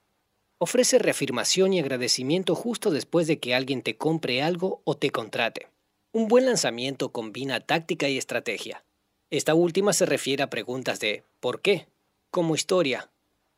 Ofrece 0.59 0.99
reafirmación 0.99 1.73
y 1.73 1.81
agradecimiento 1.81 2.55
justo 2.55 2.91
después 2.91 3.27
de 3.27 3.39
que 3.39 3.55
alguien 3.55 3.81
te 3.81 3.97
compre 3.97 4.43
algo 4.43 4.83
o 4.85 4.95
te 4.95 5.09
contrate. 5.09 5.69
Un 6.13 6.29
buen 6.29 6.45
lanzamiento 6.45 7.13
combina 7.13 7.61
táctica 7.61 8.11
y 8.11 8.19
estrategia. 8.19 8.85
Esta 9.31 9.55
última 9.55 9.95
se 9.95 10.05
refiere 10.05 10.43
a 10.43 10.51
preguntas 10.51 11.01
de 11.01 11.25
¿por 11.41 11.63
qué? 11.63 11.89
como 12.31 12.55
historia, 12.55 13.11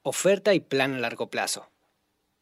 oferta 0.09 0.55
y 0.55 0.61
plan 0.61 0.95
a 0.95 1.01
largo 1.01 1.31
plazo. 1.31 1.69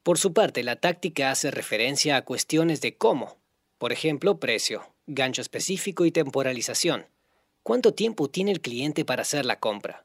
Por 0.03 0.19
su 0.19 0.35
parte, 0.35 0.63
la 0.63 0.77
táctica 0.77 1.31
hace 1.31 1.51
referencia 1.51 2.17
a 2.17 2.23
cuestiones 2.23 2.83
de 2.83 2.99
cómo, 2.99 3.39
por 3.79 3.91
ejemplo, 3.91 4.39
precio, 4.39 4.93
gancho 5.07 5.41
específico 5.41 6.05
y 6.05 6.11
temporalización. 6.11 7.07
¿Cuánto 7.63 7.95
tiempo 7.95 8.29
tiene 8.29 8.53
el 8.53 8.61
cliente 8.61 9.07
para 9.07 9.23
hacer 9.23 9.47
la 9.47 9.61
compra? 9.61 10.05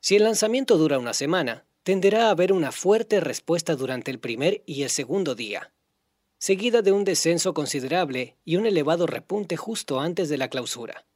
Si 0.00 0.16
el 0.16 0.24
lanzamiento 0.24 0.76
dura 0.76 0.98
una 0.98 1.14
semana, 1.14 1.64
tenderá 1.84 2.26
a 2.26 2.30
haber 2.32 2.52
una 2.52 2.70
fuerte 2.70 3.18
respuesta 3.20 3.76
durante 3.76 4.10
el 4.10 4.18
primer 4.18 4.62
y 4.66 4.82
el 4.82 4.90
segundo 4.90 5.34
día, 5.34 5.72
seguida 6.36 6.82
de 6.82 6.92
un 6.92 7.04
descenso 7.04 7.54
considerable 7.54 8.36
y 8.44 8.56
un 8.56 8.66
elevado 8.66 9.06
repunte 9.06 9.56
justo 9.56 10.00
antes 10.00 10.28
de 10.28 10.36
la 10.36 10.48
clausura. 10.48 11.06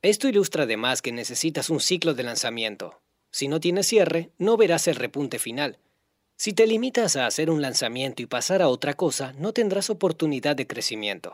Esto 0.00 0.28
ilustra 0.28 0.62
además 0.62 1.02
que 1.02 1.10
necesitas 1.10 1.70
un 1.70 1.80
ciclo 1.80 2.14
de 2.14 2.22
lanzamiento, 2.22 3.01
si 3.32 3.48
no 3.48 3.58
tienes 3.58 3.86
cierre, 3.86 4.30
no 4.38 4.56
verás 4.56 4.86
el 4.86 4.96
repunte 4.96 5.38
final. 5.38 5.78
Si 6.36 6.52
te 6.52 6.66
limitas 6.66 7.16
a 7.16 7.26
hacer 7.26 7.50
un 7.50 7.62
lanzamiento 7.62 8.22
y 8.22 8.26
pasar 8.26 8.62
a 8.62 8.68
otra 8.68 8.94
cosa, 8.94 9.32
no 9.38 9.52
tendrás 9.52 9.90
oportunidad 9.90 10.54
de 10.54 10.66
crecimiento. 10.66 11.32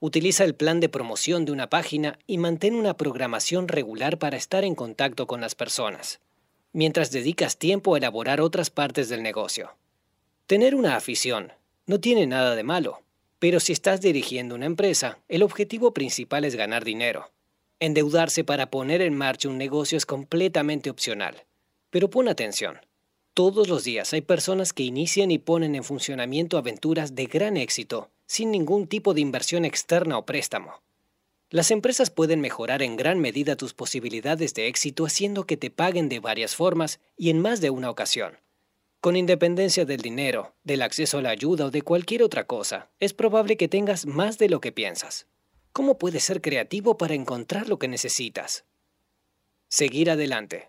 Utiliza 0.00 0.44
el 0.44 0.54
plan 0.54 0.80
de 0.80 0.88
promoción 0.88 1.44
de 1.44 1.52
una 1.52 1.68
página 1.68 2.18
y 2.26 2.38
mantén 2.38 2.74
una 2.74 2.96
programación 2.96 3.68
regular 3.68 4.18
para 4.18 4.36
estar 4.36 4.64
en 4.64 4.74
contacto 4.74 5.26
con 5.26 5.40
las 5.40 5.54
personas, 5.54 6.20
mientras 6.72 7.10
dedicas 7.10 7.58
tiempo 7.58 7.94
a 7.94 7.98
elaborar 7.98 8.40
otras 8.40 8.70
partes 8.70 9.08
del 9.08 9.22
negocio. 9.22 9.76
Tener 10.46 10.74
una 10.74 10.96
afición 10.96 11.52
no 11.86 12.00
tiene 12.00 12.26
nada 12.26 12.54
de 12.54 12.62
malo, 12.62 13.02
pero 13.38 13.60
si 13.60 13.72
estás 13.72 14.00
dirigiendo 14.00 14.54
una 14.54 14.66
empresa, 14.66 15.18
el 15.28 15.42
objetivo 15.42 15.92
principal 15.92 16.44
es 16.44 16.56
ganar 16.56 16.84
dinero. 16.84 17.30
Endeudarse 17.80 18.44
para 18.44 18.70
poner 18.70 19.02
en 19.02 19.14
marcha 19.14 19.48
un 19.48 19.58
negocio 19.58 19.98
es 19.98 20.06
completamente 20.06 20.90
opcional. 20.90 21.44
Pero 21.90 22.10
pon 22.10 22.28
atención. 22.28 22.78
Todos 23.34 23.68
los 23.68 23.84
días 23.84 24.12
hay 24.12 24.20
personas 24.20 24.72
que 24.72 24.84
inician 24.84 25.30
y 25.30 25.38
ponen 25.38 25.74
en 25.74 25.82
funcionamiento 25.82 26.56
aventuras 26.56 27.14
de 27.14 27.26
gran 27.26 27.56
éxito 27.56 28.10
sin 28.26 28.50
ningún 28.50 28.86
tipo 28.86 29.12
de 29.12 29.20
inversión 29.20 29.64
externa 29.64 30.16
o 30.18 30.24
préstamo. 30.24 30.82
Las 31.50 31.70
empresas 31.70 32.10
pueden 32.10 32.40
mejorar 32.40 32.82
en 32.82 32.96
gran 32.96 33.20
medida 33.20 33.56
tus 33.56 33.74
posibilidades 33.74 34.54
de 34.54 34.66
éxito 34.66 35.04
haciendo 35.04 35.46
que 35.46 35.56
te 35.56 35.70
paguen 35.70 36.08
de 36.08 36.20
varias 36.20 36.56
formas 36.56 37.00
y 37.16 37.30
en 37.30 37.40
más 37.40 37.60
de 37.60 37.70
una 37.70 37.90
ocasión. 37.90 38.38
Con 39.00 39.16
independencia 39.16 39.84
del 39.84 40.00
dinero, 40.00 40.54
del 40.64 40.82
acceso 40.82 41.18
a 41.18 41.22
la 41.22 41.30
ayuda 41.30 41.66
o 41.66 41.70
de 41.70 41.82
cualquier 41.82 42.22
otra 42.22 42.46
cosa, 42.46 42.90
es 43.00 43.12
probable 43.12 43.56
que 43.56 43.68
tengas 43.68 44.06
más 44.06 44.38
de 44.38 44.48
lo 44.48 44.60
que 44.60 44.72
piensas. 44.72 45.26
¿Cómo 45.74 45.98
puedes 45.98 46.22
ser 46.22 46.40
creativo 46.40 46.96
para 46.96 47.14
encontrar 47.14 47.68
lo 47.68 47.80
que 47.80 47.88
necesitas? 47.88 48.64
Seguir 49.68 50.08
adelante. 50.08 50.68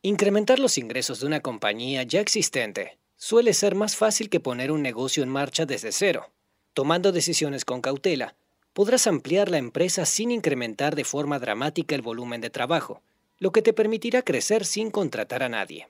Incrementar 0.00 0.60
los 0.60 0.78
ingresos 0.78 1.18
de 1.18 1.26
una 1.26 1.40
compañía 1.40 2.04
ya 2.04 2.20
existente 2.20 2.98
suele 3.16 3.52
ser 3.52 3.74
más 3.74 3.96
fácil 3.96 4.30
que 4.30 4.38
poner 4.38 4.70
un 4.70 4.80
negocio 4.80 5.24
en 5.24 5.28
marcha 5.28 5.66
desde 5.66 5.90
cero. 5.90 6.30
Tomando 6.72 7.10
decisiones 7.10 7.64
con 7.64 7.80
cautela, 7.80 8.36
podrás 8.74 9.08
ampliar 9.08 9.50
la 9.50 9.58
empresa 9.58 10.06
sin 10.06 10.30
incrementar 10.30 10.94
de 10.94 11.02
forma 11.02 11.40
dramática 11.40 11.96
el 11.96 12.02
volumen 12.02 12.40
de 12.40 12.50
trabajo, 12.50 13.02
lo 13.40 13.50
que 13.50 13.60
te 13.60 13.72
permitirá 13.72 14.22
crecer 14.22 14.66
sin 14.66 14.92
contratar 14.92 15.42
a 15.42 15.48
nadie. 15.48 15.88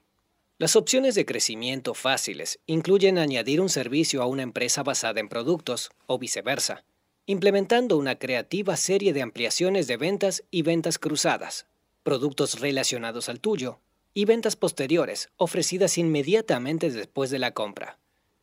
Las 0.56 0.74
opciones 0.74 1.16
de 1.16 1.26
crecimiento 1.26 1.92
fáciles 1.92 2.60
incluyen 2.64 3.18
añadir 3.18 3.60
un 3.60 3.68
servicio 3.68 4.22
a 4.22 4.26
una 4.26 4.42
empresa 4.42 4.82
basada 4.82 5.20
en 5.20 5.28
productos 5.28 5.90
o 6.06 6.18
viceversa 6.18 6.82
implementando 7.26 7.96
una 7.96 8.18
creativa 8.18 8.76
serie 8.76 9.12
de 9.12 9.22
ampliaciones 9.22 9.88
de 9.88 9.96
ventas 9.96 10.44
y 10.50 10.62
ventas 10.62 10.98
cruzadas, 10.98 11.66
productos 12.04 12.60
relacionados 12.60 13.28
al 13.28 13.40
tuyo 13.40 13.80
y 14.14 14.24
ventas 14.24 14.54
posteriores 14.54 15.28
ofrecidas 15.36 15.98
inmediatamente 15.98 16.90
después 16.90 17.30
de 17.30 17.40
la 17.40 17.50
compra. 17.50 17.98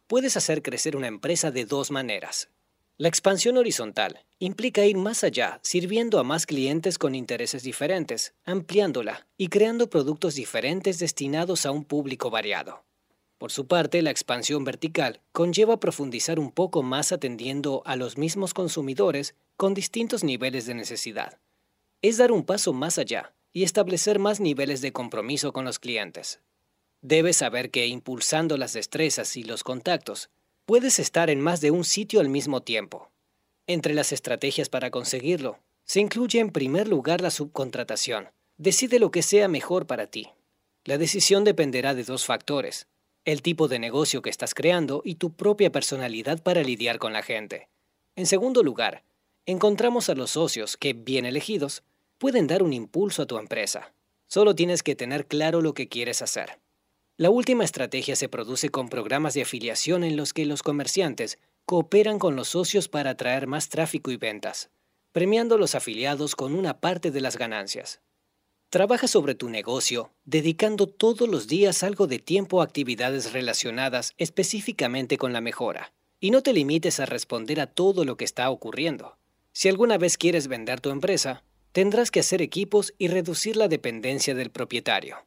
Puedes 0.07 0.35
hacer 0.35 0.61
crecer 0.61 0.97
una 0.97 1.07
empresa 1.07 1.49
de 1.49 1.65
dos 1.65 1.91
maneras. 1.91 2.49
La 2.97 3.07
expansión 3.07 3.57
horizontal 3.57 4.25
implica 4.37 4.85
ir 4.85 4.97
más 4.97 5.23
allá, 5.23 5.59
sirviendo 5.63 6.19
a 6.19 6.23
más 6.23 6.45
clientes 6.45 6.97
con 6.97 7.15
intereses 7.15 7.63
diferentes, 7.63 8.35
ampliándola 8.43 9.25
y 9.37 9.47
creando 9.47 9.89
productos 9.89 10.35
diferentes 10.35 10.99
destinados 10.99 11.65
a 11.65 11.71
un 11.71 11.85
público 11.85 12.29
variado. 12.29 12.83
Por 13.43 13.51
su 13.51 13.67
parte, 13.67 14.01
la 14.01 14.09
expansión 14.09 14.63
vertical 14.63 15.19
conlleva 15.33 15.77
profundizar 15.81 16.39
un 16.39 16.49
poco 16.49 16.81
más 16.81 17.11
atendiendo 17.11 17.81
a 17.85 17.97
los 17.97 18.17
mismos 18.17 18.53
consumidores 18.53 19.35
con 19.57 19.73
distintos 19.73 20.23
niveles 20.23 20.65
de 20.65 20.75
necesidad. 20.75 21.39
Es 22.01 22.15
dar 22.15 22.31
un 22.31 22.45
paso 22.45 22.71
más 22.71 22.97
allá 22.97 23.33
y 23.51 23.63
establecer 23.63 24.17
más 24.17 24.39
niveles 24.39 24.79
de 24.79 24.93
compromiso 24.93 25.51
con 25.51 25.65
los 25.65 25.77
clientes. 25.77 26.39
Debes 27.01 27.35
saber 27.35 27.69
que 27.69 27.85
impulsando 27.85 28.55
las 28.55 28.71
destrezas 28.71 29.35
y 29.35 29.43
los 29.43 29.65
contactos, 29.65 30.29
puedes 30.65 30.97
estar 30.97 31.29
en 31.29 31.41
más 31.41 31.59
de 31.59 31.71
un 31.71 31.83
sitio 31.83 32.21
al 32.21 32.29
mismo 32.29 32.61
tiempo. 32.61 33.11
Entre 33.67 33.93
las 33.93 34.13
estrategias 34.13 34.69
para 34.69 34.89
conseguirlo, 34.89 35.59
se 35.83 35.99
incluye 35.99 36.39
en 36.39 36.49
primer 36.49 36.87
lugar 36.87 37.19
la 37.19 37.29
subcontratación. 37.29 38.29
Decide 38.55 38.99
lo 38.99 39.11
que 39.11 39.21
sea 39.21 39.49
mejor 39.49 39.85
para 39.85 40.07
ti. 40.07 40.29
La 40.85 40.97
decisión 40.97 41.43
dependerá 41.43 41.93
de 41.93 42.05
dos 42.05 42.25
factores, 42.25 42.87
el 43.25 43.41
tipo 43.41 43.67
de 43.67 43.79
negocio 43.79 44.21
que 44.21 44.29
estás 44.29 44.53
creando 44.53 45.01
y 45.05 45.15
tu 45.15 45.31
propia 45.33 45.71
personalidad 45.71 46.43
para 46.43 46.61
lidiar 46.61 46.99
con 46.99 47.13
la 47.13 47.23
gente. 47.23 47.69
En 48.15 48.25
segundo 48.25 48.63
lugar, 48.63 49.03
encontramos 49.45 50.09
a 50.09 50.15
los 50.15 50.31
socios 50.31 50.75
que, 50.75 50.93
bien 50.93 51.25
elegidos, 51.25 51.83
pueden 52.17 52.47
dar 52.47 52.63
un 52.63 52.73
impulso 52.73 53.23
a 53.23 53.25
tu 53.25 53.37
empresa. 53.37 53.93
Solo 54.27 54.55
tienes 54.55 54.83
que 54.83 54.95
tener 54.95 55.25
claro 55.25 55.61
lo 55.61 55.73
que 55.73 55.87
quieres 55.87 56.21
hacer. 56.21 56.59
La 57.15 57.29
última 57.29 57.63
estrategia 57.63 58.15
se 58.15 58.27
produce 58.27 58.69
con 58.69 58.89
programas 58.89 59.33
de 59.35 59.43
afiliación 59.43 60.03
en 60.03 60.17
los 60.17 60.33
que 60.33 60.45
los 60.45 60.63
comerciantes 60.63 61.39
cooperan 61.65 62.19
con 62.19 62.35
los 62.35 62.49
socios 62.49 62.89
para 62.89 63.11
atraer 63.11 63.47
más 63.47 63.69
tráfico 63.69 64.11
y 64.11 64.17
ventas, 64.17 64.69
premiando 65.11 65.55
a 65.55 65.57
los 65.57 65.75
afiliados 65.75 66.35
con 66.35 66.55
una 66.55 66.81
parte 66.81 67.11
de 67.11 67.21
las 67.21 67.37
ganancias. 67.37 68.01
Trabaja 68.73 69.07
sobre 69.07 69.35
tu 69.35 69.49
negocio, 69.49 70.11
dedicando 70.25 70.87
todos 70.87 71.29
los 71.29 71.47
días 71.47 71.83
algo 71.83 72.07
de 72.07 72.17
tiempo 72.17 72.59
a 72.59 72.63
actividades 72.63 73.31
relacionadas 73.31 74.13
específicamente 74.17 75.19
con 75.19 75.31
la 75.31 75.41
mejora. 75.41 75.93
Y 76.19 76.31
no 76.31 76.41
te 76.41 76.53
limites 76.53 76.99
a 76.99 77.05
responder 77.05 77.61
a 77.61 77.67
todo 77.67 78.03
lo 78.03 78.17
que 78.17 78.25
está 78.25 78.49
ocurriendo. 78.49 79.15
Si 79.51 79.69
alguna 79.69 79.99
vez 79.99 80.17
quieres 80.17 80.47
vender 80.47 80.81
tu 80.81 80.89
empresa, 80.89 81.43
tendrás 81.71 82.09
que 82.09 82.21
hacer 82.21 82.41
equipos 82.41 82.95
y 82.97 83.09
reducir 83.09 83.57
la 83.57 83.67
dependencia 83.67 84.33
del 84.33 84.49
propietario. 84.49 85.17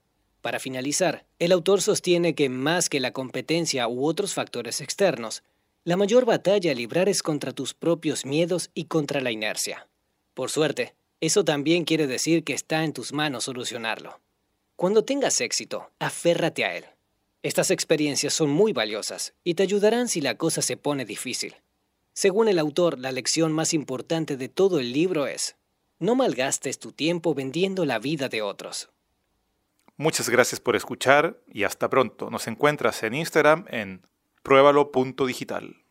Para 0.42 0.58
finalizar, 0.58 1.24
el 1.38 1.52
autor 1.52 1.82
sostiene 1.82 2.34
que 2.34 2.48
más 2.48 2.88
que 2.88 2.98
la 2.98 3.12
competencia 3.12 3.86
u 3.86 4.06
otros 4.06 4.34
factores 4.34 4.80
externos, 4.80 5.44
la 5.84 5.96
mayor 5.96 6.24
batalla 6.24 6.72
a 6.72 6.74
librar 6.74 7.08
es 7.08 7.22
contra 7.22 7.52
tus 7.52 7.74
propios 7.74 8.26
miedos 8.26 8.72
y 8.74 8.86
contra 8.86 9.20
la 9.20 9.30
inercia. 9.30 9.86
Por 10.34 10.50
suerte, 10.50 10.96
eso 11.20 11.44
también 11.44 11.84
quiere 11.84 12.06
decir 12.06 12.44
que 12.44 12.52
está 12.52 12.84
en 12.84 12.92
tus 12.92 13.12
manos 13.12 13.44
solucionarlo. 13.44 14.20
Cuando 14.76 15.04
tengas 15.04 15.40
éxito, 15.40 15.90
aférrate 15.98 16.64
a 16.64 16.76
él. 16.76 16.84
Estas 17.42 17.70
experiencias 17.70 18.34
son 18.34 18.50
muy 18.50 18.72
valiosas 18.72 19.34
y 19.42 19.54
te 19.54 19.62
ayudarán 19.62 20.08
si 20.08 20.20
la 20.20 20.36
cosa 20.36 20.60
se 20.60 20.76
pone 20.76 21.04
difícil. 21.04 21.54
Según 22.12 22.48
el 22.48 22.58
autor, 22.58 22.98
la 22.98 23.12
lección 23.12 23.52
más 23.52 23.72
importante 23.72 24.36
de 24.36 24.48
todo 24.48 24.78
el 24.78 24.92
libro 24.92 25.26
es, 25.26 25.56
no 25.98 26.14
malgastes 26.14 26.78
tu 26.78 26.92
tiempo 26.92 27.34
vendiendo 27.34 27.84
la 27.84 27.98
vida 27.98 28.28
de 28.28 28.42
otros. 28.42 28.90
Muchas 29.96 30.28
gracias 30.28 30.60
por 30.60 30.76
escuchar 30.76 31.40
y 31.46 31.64
hasta 31.64 31.88
pronto. 31.88 32.28
Nos 32.28 32.46
encuentras 32.48 33.02
en 33.02 33.14
Instagram 33.14 33.64
en 33.68 34.02
pruébalo.digital. 34.42 35.85